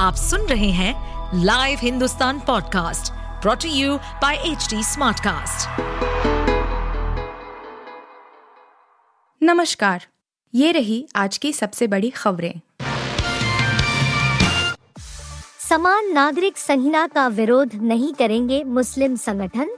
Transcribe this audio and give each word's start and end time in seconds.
आप 0.00 0.14
सुन 0.14 0.40
रहे 0.40 0.70
हैं 0.70 1.40
live 1.44 1.78
Hindustan 1.82 2.38
podcast 2.40 3.12
brought to 3.42 3.68
you 3.68 3.96
by 3.96 4.36
H 4.36 4.68
smartcast. 4.74 5.80
नमस्कार 9.42 10.06
ये 10.54 10.72
रही 10.72 11.08
आज 11.16 11.38
की 11.38 11.52
सबसे 11.52 11.86
बड़ी 11.86 12.10
खबरें। 12.10 12.60
समान 15.68 16.12
नागरिक 16.12 16.58
संहिता 16.58 17.06
का 17.06 17.28
विरोध 17.28 17.74
नहीं 17.74 18.14
करेंगे 18.14 18.64
मुस्लिम 18.64 19.16
संगठन? 19.16 19.70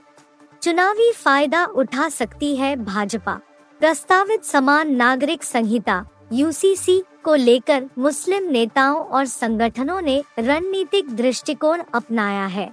चुनावी 0.63 1.13
फ़ायदा 1.13 1.65
उठा 1.65 2.09
सकती 2.09 2.57
है 2.57 2.77
भाजपा। 2.77 3.41
प्रस्तावित 3.81 4.45
समान 4.45 4.95
नागरिक 4.97 5.43
संहिता 5.43 6.05
यूसीसी 6.33 7.03
को 7.25 7.35
लेकर 7.35 7.85
मुस्लिम 7.99 8.45
नेताओं 8.45 9.05
और 9.05 9.27
संगठनों 9.27 10.01
ने 10.01 10.23
रणनीतिक 10.39 11.17
दृष्टिकोण 11.17 11.83
अपनाया 11.95 12.47
है। 12.47 12.71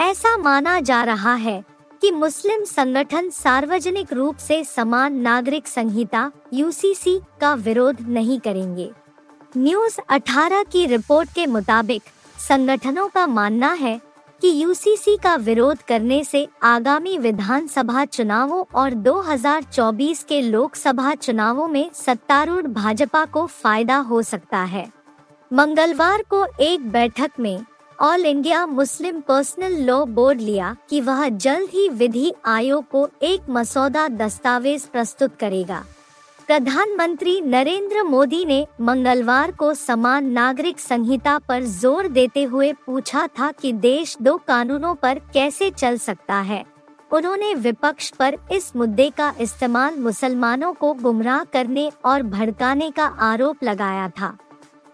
ऐसा 0.00 0.36
माना 0.36 0.80
जा 0.80 1.02
रहा 1.04 1.34
है 1.34 1.64
कि 2.00 2.10
मुस्लिम 2.10 2.64
संगठन 2.64 3.30
सार्वजनिक 3.30 4.12
रूप 4.12 4.36
से 4.36 4.64
समान 4.64 5.14
नागरिक 5.14 5.66
संहिता 5.66 6.30
यूसीसी 6.52 7.20
का 7.40 7.54
विरोध 7.54 8.00
नहीं 8.00 8.40
करेंगे। 8.40 8.90
न्यूज़ 9.56 10.00
18 10.08 10.62
की 10.62 10.86
रिपोर्ट 10.86 11.32
के 11.32 11.46
मुताबिक 11.46 12.02
संगठनों 12.38 13.08
का 13.08 13.26
मानना 13.26 13.72
है 13.72 14.00
कि 14.44 14.62
यूसीसी 14.62 15.16
का 15.16 15.34
विरोध 15.36 15.78
करने 15.78 16.24
से 16.24 16.48
आगामी 16.62 17.18
विधानसभा 17.18 18.04
चुनावों 18.04 18.64
और 18.74 18.94
2024 18.94 20.22
के 20.24 20.40
लोकसभा 20.42 21.14
चुनावों 21.14 21.68
में 21.68 21.90
सत्तारूढ़ 21.94 22.66
भाजपा 22.66 23.24
को 23.24 23.46
फ़ायदा 23.46 23.96
हो 23.96 24.22
सकता 24.22 24.58
है। 24.58 24.86
मंगलवार 25.52 26.22
को 26.30 26.44
एक 26.60 26.90
बैठक 26.90 27.30
में 27.40 27.64
All 28.00 28.26
India 28.26 28.66
Muslim 28.66 29.20
Personal 29.20 29.76
Law 29.76 30.04
Board 30.04 30.40
लिया 30.40 30.76
कि 30.90 31.00
वह 31.00 31.28
जल्द 31.28 31.70
ही 31.70 31.88
विधि 31.88 32.32
आयोग 32.44 32.88
को 32.88 33.08
एक 33.22 33.40
मसौदा 33.50 34.08
दस्तावेज़ 34.08 34.86
प्रस्तुत 34.88 35.36
करेगा। 35.36 35.84
प्रधानमंत्री 36.48 37.40
नरेंद्र 37.40 38.02
मोदी 38.02 38.44
ने 38.44 38.66
मंगलवार 38.80 39.50
को 39.50 39.72
समान 39.74 40.26
नागरिक 40.30 40.80
संहिता 40.80 41.38
पर 41.38 41.62
ज़ोर 41.62 42.08
देते 42.08 42.42
हुए 42.42 42.72
पूछा 42.86 43.26
था 43.38 43.50
कि 43.52 43.72
देश 43.72 44.16
दो 44.22 44.36
कानूनों 44.38 44.94
पर 44.94 45.18
कैसे 45.34 45.70
चल 45.70 45.96
सकता 45.98 46.40
है। 46.40 46.64
उन्होंने 47.10 47.54
विपक्ष 47.54 48.10
पर 48.10 48.36
इस 48.52 48.70
मुद्दे 48.76 49.08
का 49.10 49.32
इस्तेमाल 49.40 49.96
मुसलमानों 49.96 50.72
को 50.72 50.92
गुमराह 50.94 51.44
करने 51.44 51.90
और 52.04 52.22
भड़काने 52.22 52.90
का 52.90 53.06
आरोप 53.22 53.64
लगाया 53.64 54.08
था। 54.10 54.36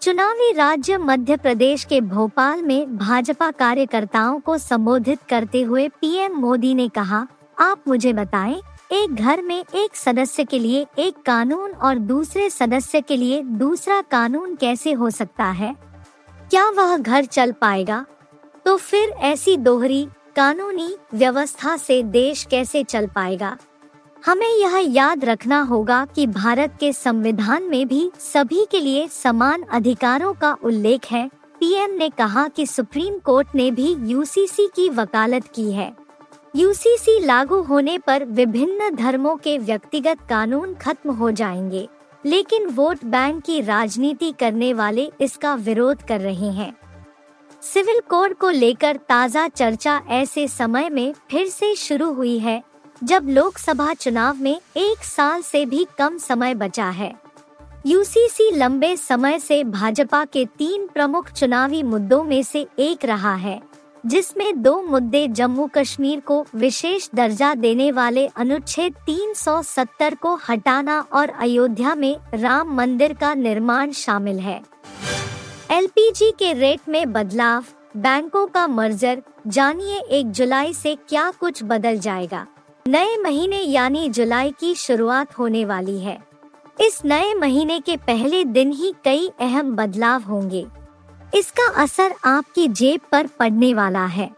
चुनावी 0.02 0.52
राज्य 0.52 0.98
मध्य 0.98 1.36
प्रदेश 1.36 1.84
के 1.84 2.00
भोपाल 2.00 2.62
में 2.62 2.96
भाजपा 2.98 3.50
कार्यकर्ताओं 3.50 4.40
को 4.40 4.58
संबोधित 4.58 5.18
करते 5.28 5.62
हुए 5.62 5.88
पीएम 5.90 6.40
मोदी 6.40 6.74
ने 6.74 6.88
कहा, 6.88 7.26
आप 7.58 7.84
मुझे 7.88 8.12
बताएँ 8.12 8.60
एक 8.92 9.14
घर 9.14 9.42
में 9.42 9.64
एक 9.74 9.96
सदस्य 9.96 10.44
के 10.44 10.58
लिए, 10.58 10.86
एक 10.98 11.14
कानून 11.26 11.70
और 11.70 11.98
दूसरे 11.98 12.50
सदस्य 12.50 13.00
के 13.00 13.16
लिए 13.16 13.42
दूसरा 13.42 14.00
कानून 14.00 14.54
कैसे 14.54 14.92
हो 14.92 15.10
सकता 15.10 15.44
है? 15.44 15.76
क्या 16.50 16.70
वह 16.70 16.96
घर 16.96 17.24
चल 17.24 17.52
पाएगा? 17.52 18.06
तो 18.64 18.76
फिर 18.76 19.08
ऐसी 19.08 19.56
दोहरी, 19.56 20.08
कानूनी 20.36 20.96
व्यवस्था 21.14 21.76
से 21.76 22.02
देश 22.02 22.44
कैसे 22.44 22.84
चल 22.84 23.06
पाएगा? 23.06 23.58
हमें 24.26 24.56
यह 24.58 24.84
याद 24.88 25.24
रखना 25.24 25.62
होगा 25.62 26.04
कि 26.04 26.26
भारत 26.26 26.76
के 26.80 26.92
संविधान 26.92 27.62
में 27.62 27.88
भी 27.88 28.10
सभी 28.18 28.66
के 28.70 28.80
लिए 28.80 29.08
समान 29.08 29.62
अधिकारों 29.62 30.34
का 30.34 30.56
उल्लेख 30.64 31.06
है। 31.10 31.30
पीएम 31.60 31.90
ने 31.90 32.10
कहा 32.10 32.48
कि 32.48 32.66
सुप्रीम 32.66 33.18
कोर्ट 33.18 33.48
ने 33.54 33.70
भी 33.70 33.94
यूसीसी 33.98 34.66
की 34.66 34.88
वकालत 34.88 35.44
की 35.54 35.72
है। 35.72 35.99
यूसीसी 36.54 37.18
लागू 37.20 37.60
होने 37.62 37.96
पर 37.98 38.24
विभिन्न 38.24 38.94
धर्मों 38.96 39.36
के 39.36 39.56
व्यक्तिगत 39.58 40.18
कानून 40.28 40.74
खत्म 40.74 41.10
हो 41.10 41.30
जाएँगे, 41.30 41.88
लेकिन 42.24 42.66
वोट 42.66 43.04
बैंक 43.04 43.42
की 43.44 43.60
राजनीति 43.60 44.32
करने 44.40 44.72
वाले 44.74 45.10
इसका 45.20 45.54
विरोध 45.54 46.02
कर 46.02 46.20
रहे 46.20 46.50
हैं। 46.50 46.72
सिविल 47.62 48.00
कोड 48.00 48.34
को 48.34 48.50
लेकर 48.50 48.96
ताज़ा 49.08 49.46
चर्चा 49.48 50.00
ऐसे 50.10 50.48
समय 50.48 50.88
में 50.88 51.14
फिर 51.30 51.48
से 51.48 51.74
शुरू 51.74 52.12
हुई 52.12 52.38
है, 52.38 52.62
जब 53.04 53.28
लोकसभा 53.28 53.94
चुनाव 53.94 54.36
में 54.36 54.60
एक 54.76 55.04
साल 55.04 55.42
से 55.42 55.64
भी 55.66 55.86
कम 55.98 56.18
समय 56.18 56.54
बचा 56.54 56.88
है। 56.90 57.14
यूसीसी 57.86 58.50
लंबे 58.50 58.96
समय 58.96 59.38
से 59.38 59.64
भाजपा 59.64 60.24
के 60.24 60.44
तीन 60.58 60.86
प्रमुख 60.86 61.32
चुनावी 61.32 61.82
मुद्दों 61.82 62.22
में 62.24 62.42
से 62.42 62.66
एक 62.78 63.04
रहा 63.04 63.34
है। 63.34 63.60
जिसमें 64.06 64.62
दो 64.62 64.82
मुद्दे 64.82 65.28
जम्मू 65.28 65.66
कश्मीर 65.66 66.20
को 66.20 66.46
विशेष 66.54 67.08
दर्जा 67.14 67.54
देने 67.54 67.92
वाले 67.92 68.26
अनुच्छेद 68.26 68.94
370 69.06 70.14
को 70.14 70.34
हटाना 70.48 71.00
और 71.12 71.28
अयोध्या 71.28 71.94
में 71.94 72.16
राम 72.34 72.74
मंदिर 72.74 73.12
का 73.12 73.34
निर्माण 73.34 73.90
शामिल 73.90 74.38
है। 74.38 74.62
एलपीजी 75.70 76.30
के 76.30 76.52
रेट 76.52 76.80
में 76.88 77.12
बदलाव, 77.12 77.64
बैंकों 77.96 78.46
का 78.46 78.66
मर्जर, 78.66 79.22
जानिए 79.46 79.98
एक 79.98 80.30
जुलाई 80.30 80.72
से 80.72 80.94
क्या 81.08 81.32
कुछ 81.40 81.64
बदल 81.64 81.98
जाएगा। 81.98 82.46
नए 82.86 83.16
महीने 83.16 83.58
यानी 83.58 84.08
जुलाई 84.08 84.50
की 84.50 84.74
शुरुआत 84.74 85.38
होने 85.38 85.64
वाली 85.64 85.98
है। 85.98 86.18
इस 86.80 87.02
नए 87.04 87.34
महीने 87.34 87.80
के 87.80 87.96
पहले 87.96 88.44
दिन 88.44 88.72
ही 88.72 88.94
कई 89.04 89.30
अहम 89.40 89.76
बदलाव 89.76 90.22
होंगे। 90.22 90.66
इसका 91.34 91.82
असर 91.82 92.14
आपकी 92.24 92.68
जेब 92.68 93.00
पर 93.12 93.26
पड़ने 93.26 93.74
वाला 93.74 94.04
है। 94.06 94.30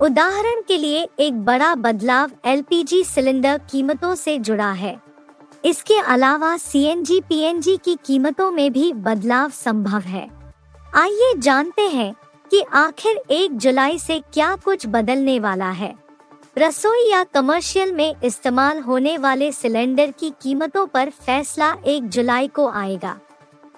उदाहरण 0.00 0.62
के 0.68 0.76
लिए, 0.76 1.08
एक 1.18 1.44
बड़ा 1.44 1.74
बदलाव 1.74 2.30
एलपीजी 2.44 3.04
सिलेंडर 3.04 3.60
कीमतों 3.70 4.14
से 4.14 4.38
जुड़ा 4.38 4.72
है। 4.72 5.00
इसके 5.64 5.94
अलावा, 5.94 6.56
सीएनजी 6.56 7.20
पीएनजी 7.20 7.76
की 7.76 7.98
कीमतों 8.06 8.50
में 8.50 8.72
भी 8.72 8.92
बदलाव 8.92 9.50
संभव 9.50 10.00
है। 10.00 10.30
आइए 10.96 11.34
जानते 11.38 11.82
हैं 11.82 12.14
कि 12.50 12.62
आखिर 12.72 13.20
एक 13.30 13.58
जुलाई 13.58 13.98
से 13.98 14.22
क्या 14.34 14.56
कुछ 14.56 14.86
बदलने 14.86 15.40
वाला 15.40 15.70
है। 15.70 15.94
रसोई 16.58 17.10
या 17.10 17.24
कमर्शियल 17.24 17.92
में 17.92 18.16
इस्तेमाल 18.24 18.78
होने 18.78 19.18
वाले 19.18 19.52
सिलेंडर 19.52 20.10
की 20.10 20.30
कीमतों 20.30 20.86
पर 20.86 21.10
फैसला 21.10 21.76
एक 21.86 22.08
जुलाई 22.08 22.48
को 22.48 22.68
आएगा। 22.68 23.18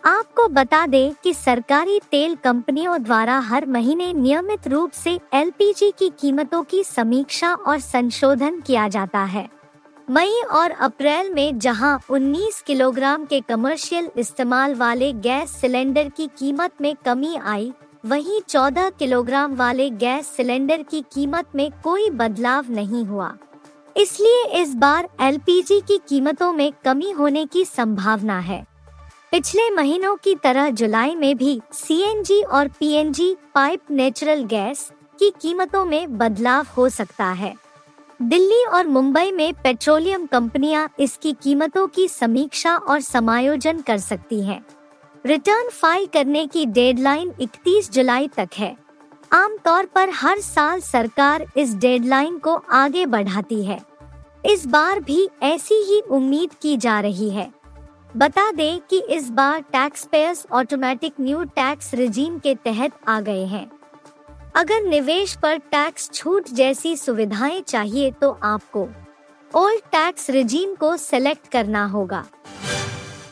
आपको 0.05 0.47
बता 0.49 0.87
दें 0.87 1.13
कि 1.25 1.33
सरकारी 1.35 1.99
तेल 2.11 2.35
कंपनियों 2.35 3.03
द्वारा 3.03 3.39
हर 3.39 3.67
महीने 3.67 4.13
नियमित 4.13 4.69
रूप 4.69 4.91
से 4.91 5.19
एलपीजी 5.33 5.91
की 5.99 6.09
कीमतों 6.21 6.63
की 6.63 6.83
समीक्षा 6.85 7.53
और 7.53 7.79
संशोधन 7.79 8.61
किया 8.61 8.87
जाता 8.89 9.23
है। 9.25 9.49
मई 10.11 10.41
और 10.53 10.71
अप्रैल 10.71 11.33
में 11.35 11.59
जहाँ 11.59 12.01
19 12.11 12.61
किलोग्राम 12.63 13.25
के 13.25 13.41
कमर्शियल 13.41 14.11
इस्तेमाल 14.17 14.75
वाले 14.75 15.13
गैस 15.13 15.51
सिलेंडर 15.51 16.09
की 16.09 16.27
कीमत 16.39 16.81
में 16.81 16.95
कमी 17.05 17.37
आई, 17.37 17.73
वहीं 18.07 18.41
14 18.41 18.91
किलोग्राम 18.91 19.55
वाले 19.55 19.91
गैस 19.91 20.27
सिलेंडर 20.27 20.83
की 20.83 21.05
कीमत 21.15 21.55
में 21.55 21.71
कोई 21.85 22.11
बदलाव 22.11 22.71
नहीं 22.71 23.05
हुआ। 23.05 23.33
इसलिए 23.97 24.45
इस 24.63 24.75
बार 24.75 25.09
एलपीजी 25.21 25.81
की 25.81 26.01
कीमतों 26.09 26.53
में 26.53 26.73
कमी 26.85 27.11
होने 27.11 27.47
की 27.47 27.65
संभावना 27.65 28.39
है। 28.39 28.65
पिछले 29.33 29.71
महीनों 29.71 30.17
की 30.17 30.35
तरह 30.35 30.71
जुलाई 30.71 31.15
में 31.15 31.37
भी 31.37 31.61
सीएनजी 31.73 32.43
और 32.43 32.69
पीएनजी 32.69 33.37
पाइप 33.55 33.81
नेचुरल 33.91 34.43
गैस 34.45 34.93
की 35.19 35.31
कीमतों 35.41 35.85
में 35.85 36.19
बदलाव 36.19 36.67
हो 36.77 36.89
सकता 36.89 37.25
है। 37.25 37.55
दिल्ली 38.23 38.65
और 38.65 38.87
मुंबई 38.87 39.33
में 39.33 39.53
पेट्रोलियम 39.55 40.27
कंपनियाँ 40.27 40.89
इसकी 41.01 41.33
कीमतों 41.33 41.87
की 41.87 42.09
समीक्षा 42.09 42.77
और 42.77 43.01
समायोजन 43.01 43.81
कर 43.81 43.99
सकती 43.99 44.43
हैं। 44.43 44.65
रिटर्न 45.27 45.69
फ़ाइल 45.69 46.07
करने 46.07 46.47
की 46.47 46.67
डेडलाइन 46.67 47.33
31 47.41 47.93
जुलाई 47.93 48.29
तक 48.29 48.49
है। 48.57 48.77
आमतौर 49.33 49.87
पर 49.87 50.11
हर 50.11 50.41
साल 50.41 50.81
सरकार 50.81 51.47
इस 51.57 51.75
डेडलाइन 51.75 52.39
को 52.39 52.55
आगे 52.73 53.07
बढ़ाती 53.07 53.65
है। 53.65 53.81
इस 54.47 54.67
बार 54.67 55.01
भी 55.01 55.29
ऐसी 55.43 55.75
ही 55.75 56.01
उम्मीद 56.01 56.51
की 56.63 56.77
जा 56.77 57.01
रही 57.01 57.31
है। 57.31 57.60
बता 58.17 58.51
दें 58.53 58.81
कि 58.81 58.99
इस 59.11 59.29
बार 59.31 59.61
tax 59.61 60.05
payers 60.05 60.47
automatic 60.53 61.13
new 61.21 61.43
tax 61.45 61.93
regime 61.95 62.39
के 62.39 62.55
तहत 62.55 62.93
आ 63.09 63.21
गए 63.21 63.45
हैं। 63.45 63.71
अगर 64.57 64.83
निवेश 64.83 65.37
पर 65.43 65.57
टैक्स 65.57 66.11
छूट 66.15 66.49
जैसी 66.49 66.97
सुविधाएँ 66.97 67.61
चाहिए 67.61 68.11
तो 68.11 68.31
आपको 68.43 68.89
ओल्ड 69.55 69.81
टैक्स 69.83 70.31
रिजीम 70.31 70.75
को 70.75 70.97
सेलेक्ट 70.97 71.49
करना 71.49 71.85
होगा। 71.87 72.25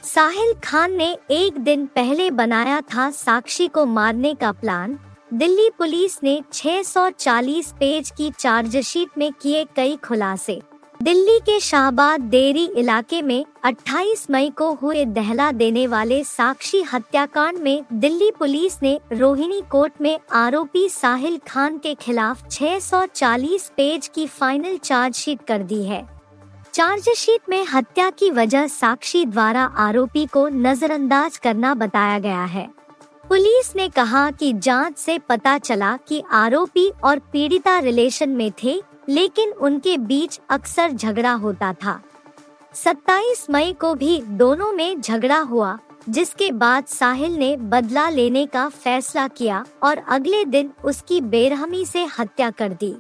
साहिल 0.05 0.55
खान 0.65 0.93
ने 0.93 1.17
एक 1.31 1.59
दिन 1.59 1.87
पहले 1.87 2.31
बनाया 2.31 2.81
था 2.81 3.11
साक्षी 3.11 3.69
को 3.69 3.87
मारने 3.87 4.35
का 4.35 4.53
प्लान 4.53 4.99
दिल्ली 5.35 5.71
पुलिस 5.79 6.23
ने 6.23 6.43
640 6.53 7.73
पेज 7.73 8.11
की 8.11 8.31
चार्जशीट 8.31 9.19
में 9.19 9.33
किए 9.33 9.65
कई 9.77 9.97
खुलासे। 9.97 10.61
दिल्ली 11.03 11.39
के 11.39 11.61
शाहबाद 11.61 12.21
देरी 12.21 12.65
इलाके 12.77 13.23
में 13.23 13.45
28 13.65 14.31
मई 14.31 14.51
को 14.51 14.73
हुए 14.73 15.05
दहला 15.05 15.53
देने 15.53 15.87
वाले 15.87 16.25
साक्षी 16.25 16.83
हत्याकांड 16.83 17.59
में 17.59 17.85
दिल्ली 17.93 18.31
पुलिस 18.39 18.79
ने 18.83 19.01
रोहिणी 19.13 19.63
कोर्ट 19.71 19.93
में 20.01 20.19
आरोपी 20.33 20.89
साहिल 20.89 21.41
खान 21.49 21.79
के 21.79 21.95
खिलाफ 21.95 22.49
640 22.49 23.69
पेज 23.77 24.11
की 24.15 24.27
फाइनल 24.27 24.77
चार्जशीट 24.77 25.39
कर 25.49 25.63
दी 25.63 25.83
है। 25.83 26.09
चार्जशीट 26.73 27.41
में 27.49 27.67
हत्या 27.75 28.11
की 28.11 28.31
वजह 28.31 28.67
साक्षी 28.67 29.25
द्वारा 29.25 29.65
आरोपी 29.65 30.27
को 30.27 30.49
नजरअंदाज 30.49 31.37
करना 31.37 31.75
बताया 31.75 32.19
गया 32.19 32.45
है। 32.45 32.69
पुलिस 33.29 33.73
ने 33.77 33.89
कहा 33.89 34.31
कि 34.31 34.53
जाँच 34.53 34.99
से 34.99 35.19
पता 35.19 35.59
चला 35.59 35.97
कि 36.09 36.23
आरोपी 36.33 36.93
और 37.05 37.19
पीड़िता 37.19 37.79
रिलेशन 37.79 38.29
में 38.29 38.53
थे 38.65 38.83
लेकिन 39.09 39.51
उनके 39.51 39.99
बीच 39.99 40.41
अक्सर 40.51 40.93
झगड़ा 40.93 41.33
होता 41.33 41.73
था। 41.73 42.01
27 42.75 43.47
मई 43.51 43.73
को 43.73 43.95
भी 43.95 44.23
दोनों 44.23 44.73
में 44.73 45.01
झगड़ा 45.01 45.39
हुआ, 45.39 45.79
जिसके 46.09 46.53
बाद 46.53 46.85
साहिल 46.85 47.37
ने 47.37 47.57
बदला 47.57 48.09
लेने 48.09 48.47
का 48.47 48.69
फैसला 48.69 49.29
किया 49.29 49.65
और 49.83 49.99
अगले 49.99 50.45
दिन 50.45 50.73
उसकी 50.85 51.21
बेरहमी 51.21 51.85
से 51.85 52.05
हत्या 52.19 52.51
कर 52.51 52.69
दी। 52.69 52.95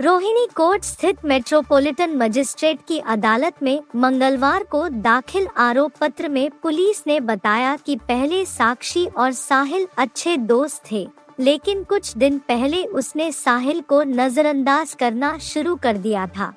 रोहिणी 0.00 0.46
कोर्ट 0.54 0.84
स्थित 0.84 1.24
मेट्रोपॉलिटन 1.24 2.16
मजिस्ट्रेट 2.16 2.78
की 2.88 2.98
अदालत 2.98 3.54
में 3.62 3.80
मंगलवार 3.96 4.64
को 4.64 4.88
दाखिल 4.88 5.48
आरोप 5.56 5.92
पत्र 6.00 6.28
में 6.28 6.50
पुलिस 6.50 7.02
ने 7.06 7.20
बताया 7.20 7.76
कि 7.76 7.96
पहले 7.96 8.44
साक्षी 8.44 9.06
और 9.06 9.32
साहिल 9.32 9.88
अच्छे 9.96 10.36
दोस्त 10.36 10.82
थे। 10.92 11.08
लेकिन 11.38 11.82
कुछ 11.84 12.16
दिन 12.16 12.38
पहले 12.38 12.84
उसने 12.84 13.30
साहिल 13.32 13.80
को 13.80 14.02
नजरअंदाज 14.02 14.94
करना 14.94 15.36
शुरू 15.38 15.74
कर 15.76 15.96
दिया 15.96 16.26
था। 16.26 16.52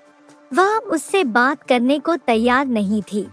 वह 0.52 0.78
उससे 0.88 1.24
बात 1.24 1.64
करने 1.64 2.00
को 2.00 2.16
तैयार 2.18 2.66
नहीं 2.66 3.02
थी। 3.14 3.28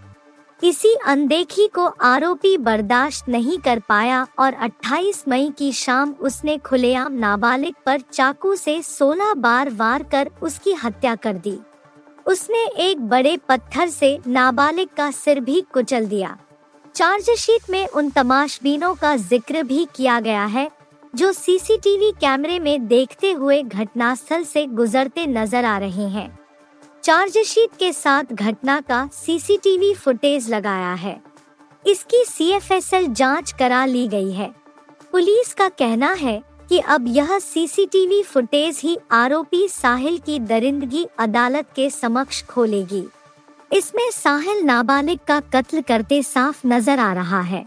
इसी 0.63 0.95
अनदेखी 1.07 1.67
को 1.67 1.85
आरोपी 1.87 2.57
बर्दाश्त 2.59 3.29
नहीं 3.29 3.59
कर 3.59 3.79
पाया 3.79 4.27
और 4.39 4.55
28 4.55 5.23
मई 5.29 5.51
की 5.59 5.73
शाम 5.73 6.13
उसने 6.21 6.57
खुलेआम 6.59 7.13
नाबालिग 7.13 7.75
पर 7.87 8.01
चाकू 8.13 8.55
से 8.57 8.81
16 8.83 9.35
बार 9.35 9.71
वार 9.71 10.03
कर 10.03 10.31
उसकी 10.43 10.73
हत्या 10.73 11.15
कर 11.15 11.37
दी। 11.37 11.59
उसने 12.27 12.65
एक 12.81 13.09
बड़े 13.09 13.37
पत्थर 13.49 13.89
से 13.89 14.19
नाबालिग 14.27 14.89
का 14.97 15.11
सिर 15.11 15.41
भी 15.41 15.61
कुचल 15.73 16.07
दिया। 16.07 16.37
चार्जशीट 16.95 17.71
में 17.71 17.87
उन 17.87 18.11
तमाशबीनों 18.11 18.95
का 18.95 19.15
ज़िक्र 19.17 19.63
भी 19.63 19.87
किया 19.95 20.19
गया 20.21 20.45
है 20.47 20.69
जो 21.15 21.31
सीसीटीवी 21.33 22.11
कैमरे 22.11 22.59
में 22.59 22.87
देखते 22.87 23.31
हुए 23.33 23.63
घटनास्थल 23.63 24.43
से 24.45 24.65
गुजरते 24.67 25.27
नज़र 25.27 25.65
आ 25.65 25.77
रहे 25.79 26.09
हैं। 26.09 26.29
चार्जशीट 27.05 27.77
के 27.79 27.93
साथ 27.93 28.33
घटना 28.33 28.81
का 28.81 29.09
सीसीटीवी 29.15 29.93
फुटेज 29.95 30.49
लगाया 30.51 30.93
है। 30.95 31.21
इसकी 31.85 32.25
सीएफएसएल 32.25 33.07
जाँच 33.07 33.53
करा 33.53 33.85
ली 33.85 34.07
गई 34.09 34.33
है। 34.33 34.51
पुलिस 35.13 35.55
का 35.55 35.69
कहना 35.69 36.13
है 36.13 36.43
कि 36.69 36.79
अब 36.79 37.05
यह 37.09 37.39
सीसीटीवी 37.39 38.23
फुटेज 38.23 38.81
ही 38.85 38.97
आरोपी 39.13 39.67
साहिल 39.69 40.19
की 40.19 40.39
दरिंदगी 40.41 41.07
अदालत 41.19 41.69
के 41.77 41.89
समक्ष 41.91 42.43
खोलेगी। 42.45 43.05
इसमें 43.71 44.11
साहिल 44.11 44.63
नाबालिग 44.65 45.19
का 45.29 45.41
कत्ल 45.55 45.81
करते 45.81 46.23
साफ़ 46.23 46.67
नज़र 46.67 46.99
आ 46.99 47.13
रहा 47.13 47.41
है। 47.41 47.67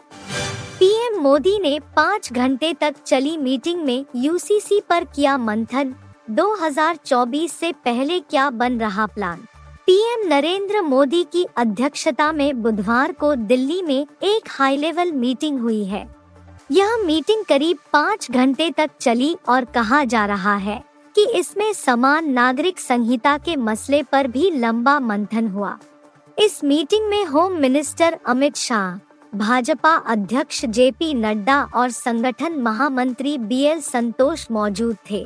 मोदी 1.21 1.59
ने 1.59 1.79
पाँच 1.95 2.33
घंटे 2.33 2.73
तक 2.73 2.95
चली 3.05 3.35
मीटिंग 3.37 3.81
में 3.83 4.05
यूसीसी 4.15 4.79
पर 4.89 5.03
किया 5.05 5.37
मंथन। 5.37 5.93
2024 6.29 7.51
से 7.51 7.71
पहले 7.85 8.19
क्या 8.19 8.49
बन 8.49 8.79
रहा 8.79 9.05
प्लान 9.05 9.45
पीएम 9.85 10.27
नरेंद्र 10.27 10.81
मोदी 10.81 11.23
की 11.23 11.45
अध्यक्षता 11.57 12.31
में 12.31 12.61
बुधवार 12.61 13.11
को 13.11 13.33
दिल्ली 13.35 13.81
में 13.81 14.07
एक 14.23 14.49
हाई 14.49 14.77
लेवल 14.77 15.11
मीटिंग 15.11 15.59
हुई 15.59 15.83
है। 15.85 16.03
यह 16.71 16.95
मीटिंग 16.97 17.43
करीब 17.45 17.77
पाँच 17.93 18.31
घंटे 18.31 18.71
तक 18.71 18.89
चली 19.01 19.35
और 19.49 19.65
कहा 19.65 20.03
जा 20.05 20.25
रहा 20.25 20.55
है 20.55 20.81
कि 21.15 21.27
इसमें 21.29 21.71
समान 21.73 22.31
नागरिक 22.31 22.79
संहिता 22.79 23.37
के 23.37 23.55
मसले 23.55 24.01
पर 24.03 24.27
भी 24.27 24.51
लंबा 24.51 24.99
मंथन 24.99 25.47
हुआ। 25.47 25.77
इस 26.39 26.63
मीटिंग 26.63 27.07
में 27.09 27.23
होम 27.25 27.53
मिनिस्टर 27.53 28.19
अमित 28.25 28.55
शाह 28.55 29.10
भाजपा 29.33 29.89
अध्यक्ष 29.89 30.65
जेपी 30.65 31.13
नड्डा 31.13 31.61
और 31.75 31.89
संगठन 31.89 32.57
महामंत्री 32.61 33.37
बी 33.37 33.61
एल 33.61 33.81
संतोष 33.81 34.45
मौजूद 34.51 34.95
थे। 35.11 35.25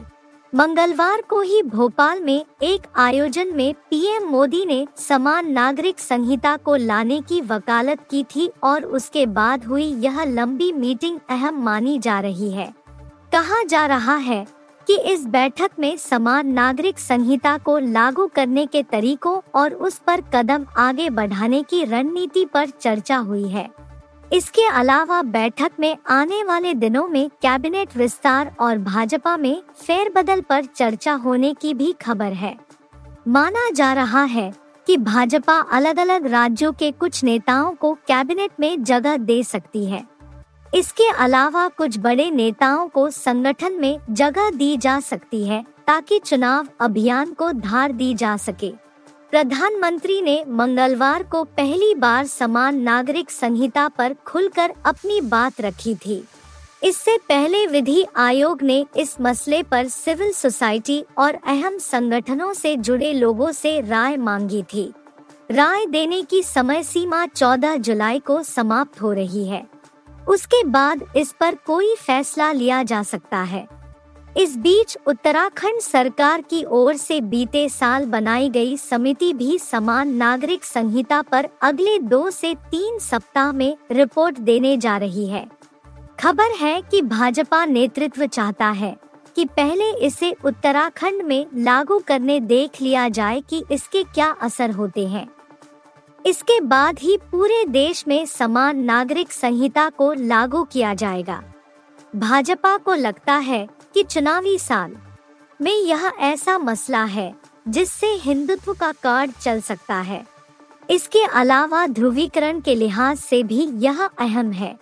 मंगलवार 0.53 1.21
को 1.21 1.39
ही 1.41 1.61
भोपाल 1.61 2.21
में 2.21 2.45
एक 2.63 2.81
आयोजन 2.95 3.53
में 3.55 3.73
पीएम 3.89 4.27
मोदी 4.27 4.65
ने 4.65 4.85
समान 4.97 5.51
नागरिक 5.51 5.99
संहिता 5.99 6.55
को 6.57 6.75
लाने 6.75 7.19
की 7.21 7.39
वकालत 7.41 7.99
की 8.11 8.23
थी 8.23 8.49
और 8.63 8.85
उसके 8.85 9.25
बाद 9.25 9.65
हुई 9.65 9.85
यह 9.95 10.23
लंबी 10.23 10.71
मीटिंग 10.71 11.17
अहम 11.29 11.63
मानी 11.63 11.97
जा 11.99 12.19
रही 12.19 12.51
है। 12.51 12.73
कहा 13.33 13.63
जा 13.63 13.85
रहा 13.85 14.15
है 14.15 14.45
कि 14.87 14.97
इस 15.03 15.25
बैठक 15.27 15.71
में 15.79 15.95
समान 15.97 16.47
नागरिक 16.47 16.99
संहिता 16.99 17.57
को 17.57 17.77
लागू 17.79 18.27
करने 18.27 18.65
के 18.65 18.83
तरीकों 18.83 19.39
और 19.55 19.73
उस 19.73 19.99
पर 20.07 20.21
कदम 20.33 20.65
आगे 20.77 21.09
बढ़ाने 21.09 21.63
की 21.63 21.83
रणनीति 21.83 22.45
पर 22.45 22.69
चर्चा 22.69 23.17
हुई 23.17 23.47
है। 23.47 23.69
इसके 24.33 24.65
अलावा 24.67 25.21
बैठक 25.21 25.71
में 25.79 25.97
आने 26.07 26.43
वाले 26.43 26.73
दिनों 26.73 27.07
में 27.07 27.29
कैबिनेट 27.29 27.95
विस्तार 27.97 28.55
और 28.59 28.77
भाजपा 28.77 29.37
में 29.37 29.61
फेरबदल 29.77 30.41
पर 30.41 30.65
चर्चा 30.65 31.13
होने 31.13 31.53
की 31.53 31.73
भी 31.73 31.91
खबर 32.01 32.33
है। 32.33 32.55
माना 33.27 33.69
जा 33.69 33.93
रहा 33.93 34.23
है 34.23 34.53
कि 34.87 34.97
भाजपा 34.97 35.59
अलग 35.71 35.99
अलग 35.99 36.25
राज्यों 36.25 36.73
के 36.73 36.91
कुछ 36.91 37.23
नेताओं 37.23 37.71
को 37.71 37.93
कैबिनेट 37.93 38.51
में 38.59 38.83
जगह 38.83 39.17
दे 39.17 39.43
सकती 39.43 39.85
है। 39.85 40.03
इसके 40.75 41.09
अलावा 41.09 41.67
कुछ 41.67 41.97
बड़े 41.99 42.31
नेताओं 42.31 42.87
को 42.87 43.09
संगठन 43.09 43.73
में 43.73 43.99
जगह 44.09 44.49
दी 44.49 44.77
जा 44.77 44.99
सकती 44.99 45.45
है 45.47 45.65
ताकि 45.87 46.19
चुनाव 46.19 46.67
अभियान 46.79 47.33
को 47.33 47.51
धार 47.51 47.91
दी 47.91 48.13
जा 48.13 48.37
सके। 48.37 48.84
प्रधानमंत्री 49.35 50.21
ने 50.21 50.45
मंगलवार 50.47 51.23
को 51.23 51.43
पहली 51.43 51.95
बार 51.95 52.25
समान 52.25 52.75
नागरिक 52.81 53.31
संहिता 53.31 53.87
पर 53.87 54.13
खुलकर 54.13 54.73
अपनी 54.85 55.21
बात 55.21 55.61
रखी 55.61 55.95
थी। 55.95 56.23
इससे 56.83 57.17
पहले 57.17 57.67
विधि 57.67 58.05
आयोग 58.15 58.61
ने 58.61 58.85
इस 58.97 59.17
मसले 59.21 59.63
पर 59.63 59.87
सिविल 59.87 60.31
सोसाइटी 60.31 61.05
और 61.17 61.35
अहम 61.35 61.77
संगठनों 61.77 62.53
से 62.53 62.75
जुड़े 62.75 63.13
लोगों 63.13 63.51
से 63.51 63.81
राय 63.81 64.17
मांगी 64.17 64.63
थी। 64.63 64.93
राय 65.51 65.85
देने 65.85 66.21
की 66.21 66.43
समय 66.43 66.83
सीमा 66.83 67.25
14 67.25 67.77
जुलाई 67.77 68.19
को 68.19 68.43
समाप्त 68.43 69.01
हो 69.01 69.13
रही 69.13 69.47
है। 69.47 69.67
उसके 70.29 70.63
बाद 70.63 71.05
इस 71.15 71.35
पर 71.39 71.55
कोई 71.55 71.95
फैसला 71.95 72.51
लिया 72.51 72.83
जा 72.83 73.03
सकता 73.03 73.37
है। 73.37 73.67
इस 74.37 74.55
बीच 74.57 74.97
उत्तराखंड 75.07 75.79
सरकार 75.79 76.41
की 76.41 76.63
ओर 76.63 76.95
से 76.95 77.19
बीते 77.21 77.67
साल 77.69 78.05
बनाई 78.05 78.49
गई 78.49 78.77
समिति 78.77 79.33
भी 79.33 79.57
समान 79.59 80.09
नागरिक 80.13 80.63
संहिता 80.63 81.21
पर 81.21 81.47
अगले 81.61 81.97
दो 81.99 82.29
से 82.29 82.53
तीन 82.71 82.97
सप्ताह 82.99 83.51
में 83.51 83.77
रिपोर्ट 83.91 84.39
देने 84.39 84.77
जा 84.77 84.97
रही 84.97 85.27
है। 85.27 85.45
खबर 86.19 86.51
है 86.51 86.81
कि 86.81 87.01
भाजपा 87.01 87.65
नेतृत्व 87.65 88.25
चाहता 88.25 88.69
है 88.69 88.95
कि 89.35 89.45
पहले 89.45 89.91
इसे 89.97 90.35
उत्तराखंड 90.45 91.21
में 91.21 91.45
लागू 91.55 91.99
करने 91.99 92.39
देख 92.39 92.81
लिया 92.81 93.07
जाए 93.09 93.41
कि 93.41 93.63
इसके 93.71 94.03
क्या 94.03 94.29
असर 94.41 94.71
होते 94.71 95.07
हैं। 95.07 95.27
इसके 96.25 96.59
बाद 96.59 96.99
ही 96.99 97.17
पूरे 97.31 97.63
देश 97.65 98.07
में 98.07 98.25
समान 98.25 98.83
नागरिक 98.83 99.31
संहिता 99.31 99.89
को 99.89 100.13
लागू 100.13 100.63
किया 100.63 100.93
जाएगा। 100.93 101.43
भाजपा 102.15 102.77
को 102.77 102.93
लगता 102.93 103.33
है 103.33 103.67
कि 103.95 104.03
चुनावी 104.03 104.57
साल 104.59 104.95
में 105.61 105.71
यह 105.71 106.11
ऐसा 106.19 106.57
मसला 106.57 107.03
है 107.03 107.33
जिससे 107.67 108.07
हिंदुत्व 108.13 108.73
का 108.73 108.91
कार्ड 109.03 109.31
चल 109.33 109.61
सकता 109.61 109.95
है। 109.95 110.21
इसके 110.89 111.23
अलावा 111.33 111.85
ध्रुवीकरण 111.87 112.59
के 112.61 112.75
लिहाज 112.75 113.17
से 113.17 113.41
भी 113.43 113.61
यह 113.83 114.03
अहम 114.03 114.51
है। 114.51 114.75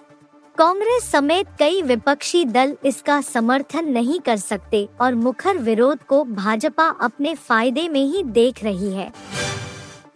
कांग्रेस 0.57 1.11
समेत 1.11 1.47
कई 1.59 1.81
विपक्षी 1.81 2.43
दल 2.45 2.75
इसका 2.85 3.21
समर्थन 3.21 3.91
नहीं 3.91 4.19
कर 4.19 4.37
सकते 4.37 4.87
और 5.01 5.15
मुखर 5.15 5.57
विरोध 5.57 6.03
को 6.03 6.23
भाजपा 6.23 6.87
अपने 7.01 7.35
फ़ायदे 7.35 7.87
में 7.89 8.03
ही 8.05 8.23
देख 8.23 8.63
रही 8.63 8.93
है। 8.93 9.11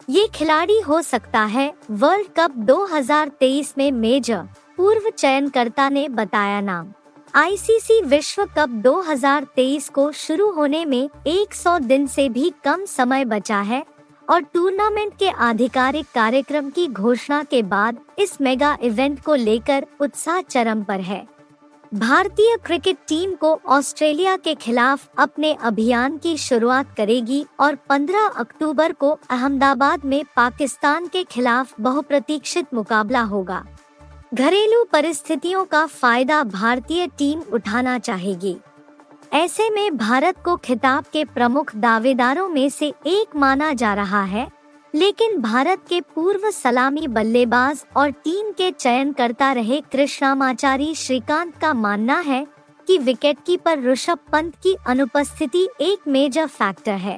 ये 0.10 0.28
खिलाड़ी 0.36 0.80
हो 0.80 1.02
सकता 1.02 1.44
है 1.46 1.74
वर्ल्ड 1.92 2.28
कप 2.38 2.58
2023 2.66 3.78
में 3.78 3.92
मेजर 3.92 4.48
पूर्व 4.78 5.10
चयनकर्ता 5.10 5.90
ने 5.90 6.10
बताया 6.10 6.62
नाम। 6.62 6.94
आईसीसी 7.38 8.00
विश्व 8.02 8.44
कप 8.46 8.70
2023 8.86 9.88
को 9.90 10.12
शुरू 10.12 10.50
होने 10.52 10.84
में 10.86 11.10
100 11.28 11.78
दिन 11.80 12.08
से 12.08 12.28
भी 12.30 12.50
कम 12.64 12.86
समय 12.86 13.26
बचा 13.26 13.60
है 13.62 13.84
और 14.30 14.42
टूर्नामेंट 14.44 15.14
के 15.20 15.30
आधिकारिक 15.30 16.06
कार्यक्रम 16.16 16.70
की 16.70 16.88
घोषणा 16.88 17.44
के 17.44 17.62
बाद 17.64 18.00
इस 18.20 18.42
मेगा 18.42 18.78
इवेंट 18.82 19.22
को 19.24 19.36
लेकर 19.36 19.86
उत्साह 20.02 20.42
चरम 20.42 20.84
पर 20.84 21.02
है। 21.02 21.26
भारतीय 21.94 22.58
क्रिकेट 22.66 22.98
टीम 23.08 23.36
को 23.36 23.60
ऑस्ट्रेलिया 23.68 24.38
के 24.38 24.56
खिलाफ 24.56 25.10
अपने 25.18 25.54
अभियान 25.54 26.18
की 26.18 26.38
शुरुआत 26.38 26.96
करेगी 26.98 27.46
और 27.60 27.78
15 27.90 28.30
अक्टूबर 28.38 28.94
को 28.94 29.18
अहमदाबाद 29.30 30.06
में 30.06 30.24
पाकिस्तान 30.36 31.08
के 31.08 31.24
खिलाफ 31.24 31.82
बहुप्रतीक्षित 31.82 32.74
मुकाबला 32.74 33.22
होगा। 33.22 33.66
घरेलू 34.32 34.84
परिस्थितियों 34.84 35.64
का 35.66 35.86
फ़ायदा 35.86 36.44
भारतीय 36.44 37.06
टीम 37.18 37.42
उठाना 37.54 37.98
चाहेगी। 38.00 38.56
ऐसे 39.34 39.70
में 39.70 39.98
भारत 39.98 40.38
को 40.46 40.56
खिताब 40.56 41.06
के 41.14 41.24
प्रमुख 41.26 41.76
दावेदारों 41.76 42.48
में 42.50 42.68
से 42.70 42.88
एक 43.08 43.36
माना 43.36 43.72
जा 43.74 43.94
रहा 43.94 44.24
है, 44.24 44.48
लेकिन 44.94 45.40
भारत 45.42 45.86
के 45.90 46.02
पूर्व 46.16 46.50
सलामी 46.52 47.08
बल्लेबाज 47.08 47.86
और 47.98 48.10
टीम 48.10 48.52
के 48.52 48.70
चयन 48.72 49.14
करता 49.14 49.52
रहे 49.52 49.80
कृष्णामाचारी 49.92 50.94
श्रीकांत 50.96 51.56
का 51.58 51.74
मानना 51.76 52.20
है 52.20 52.46
कि 52.88 52.98
विकेट 52.98 53.38
कीपर 53.46 53.80
ऋषभ 53.82 54.20
पंत 54.32 54.56
की 54.64 54.76
अनुपस्थिति 54.88 55.68
एक 55.82 56.08
मेजर 56.08 56.48
फैक्टर 56.48 56.98
है। 56.98 57.18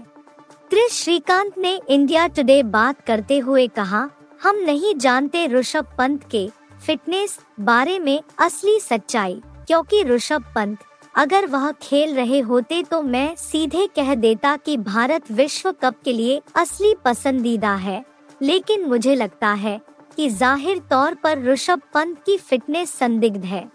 क्रिस 0.70 0.94
श्रीकांत 0.94 1.58
ने 1.58 1.80
इंडिया 1.90 2.28
टुडे 2.28 2.62
बात 2.70 3.02
करते 3.02 3.40
हुए 3.40 3.68
कहा, 3.70 4.08
हम 4.42 4.58
नहीं 4.58 4.96
जानते 4.98 5.46
ऋषभ 5.50 5.94
पंत 5.98 6.24
के 6.32 6.50
फिटनेस 6.82 7.38
बारे 7.60 7.98
में 8.00 8.22
असली 8.40 8.80
सच्चाई, 8.80 9.42
क्योंकि 9.68 10.04
ऋषभ 10.04 10.44
पंत, 10.56 10.78
अगर 11.16 11.46
वह 11.48 11.72
खेल 11.82 12.16
रहे 12.16 12.40
होते 12.42 12.82
तो 12.84 13.02
मैं 13.04 13.36
सीधे 13.36 13.88
कह 13.96 14.14
देता 14.16 14.56
कि 14.58 14.78
भारत 14.80 15.32
विश्व 15.32 15.72
कप 15.74 15.96
के 16.06 16.14
लिए 16.14 16.42
असली 16.56 16.94
पसंदीदा 17.06 17.74
है। 17.78 18.04
लेकिन 18.42 18.86
मुझे 18.86 19.16
लगता 19.16 19.52
है 19.54 19.80
कि 20.16 20.30
ज़ाहिर 20.30 20.80
तौर 20.90 21.16
पर 21.16 21.44
ऋषभ 21.44 21.82
पंत 21.94 22.18
की 22.26 22.38
फिटनेस 22.40 22.94
संदिग्ध 22.94 23.46
है। 23.46 23.68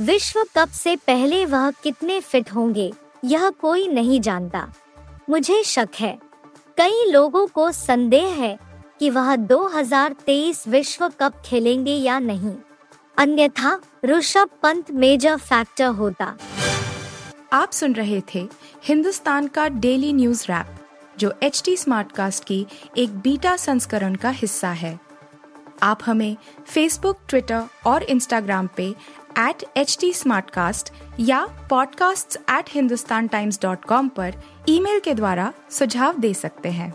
विश्व 0.00 0.42
कप 0.56 0.68
से 0.74 0.94
पहले 0.96 1.44
वह 1.46 1.70
कितने 1.82 2.20
फिट 2.20 2.52
होंगे, 2.54 2.92
यह 3.24 3.48
कोई 3.52 3.86
नहीं 3.88 4.20
जानता। 4.20 4.66
मुझे 5.30 5.62
शक 5.64 5.88
है। 6.00 6.16
कई 6.78 7.04
लोगों 7.10 7.46
को 7.46 7.70
संदेह 7.72 8.26
है 8.34 8.58
कि 9.00 9.10
वह 9.10 9.36
2023 9.36 10.68
विश्व 10.68 11.08
कप 11.08 11.32
खेलेंगे 11.44 11.92
या 11.92 12.18
नहीं। 12.18 12.54
अन्यथा 13.18 13.80
ऋषभ 14.04 14.48
पंत 14.62 14.90
मेजर 14.90 15.36
फैक्टर 15.36 15.84
होता। 15.84 16.36
आप 17.52 17.72
सुन 17.72 17.92
रहे 17.92 18.22
थे 18.34 18.48
हिंदुस्तान 18.84 19.46
का 19.46 19.68
डेली 19.68 20.12
न्यूज़ 20.12 20.44
रैप 20.44 20.66
जो 21.18 21.34
एच 21.42 21.62
टी 21.64 21.76
स्मार्टकास्ट 21.76 22.44
की 22.44 22.66
एक 22.96 23.18
बीटा 23.18 23.56
संस्करण 23.56 24.14
का 24.14 24.28
हिस्सा 24.28 24.68
है। 24.68 25.00
आप 25.82 25.98
हमें 26.04 26.36
फेसबुक 26.66 27.18
ट्विटर 27.28 27.62
और 27.86 28.02
इंस्टाग्राम 28.02 28.68
पे 28.76 28.94
एट 29.38 29.64
एच 29.76 29.98
टी 30.00 30.12
या 31.20 31.68
podcasts@hindustantimes.com 31.72 34.10
पर 34.10 34.34
ईमेल 34.68 35.00
के 35.00 35.14
द्वारा 35.14 35.52
सुझाव 35.70 36.18
दे 36.18 36.34
सकते 36.34 36.68
हैं। 36.68 36.94